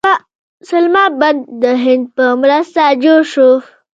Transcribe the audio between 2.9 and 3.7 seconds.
جوړ شو